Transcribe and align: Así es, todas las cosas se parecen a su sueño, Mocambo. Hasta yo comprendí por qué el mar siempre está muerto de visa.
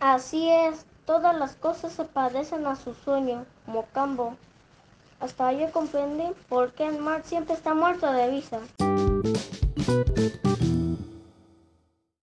Así 0.00 0.48
es, 0.48 0.86
todas 1.04 1.36
las 1.36 1.56
cosas 1.56 1.92
se 1.92 2.04
parecen 2.04 2.66
a 2.66 2.76
su 2.76 2.94
sueño, 2.94 3.44
Mocambo. 3.66 4.36
Hasta 5.20 5.52
yo 5.52 5.70
comprendí 5.72 6.24
por 6.48 6.72
qué 6.72 6.86
el 6.86 6.98
mar 6.98 7.22
siempre 7.24 7.54
está 7.54 7.74
muerto 7.74 8.12
de 8.12 8.30
visa. 8.30 8.60